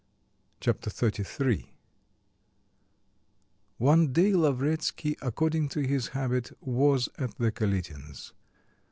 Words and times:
Chapter 0.59 0.89
XXXIII 0.89 1.75
One 3.77 4.11
day 4.11 4.33
Lavretsky, 4.33 5.15
according 5.21 5.69
to 5.77 5.81
his 5.81 6.07
habit, 6.07 6.51
was 6.59 7.07
at 7.19 7.37
the 7.37 7.51
Kalitins'. 7.51 8.33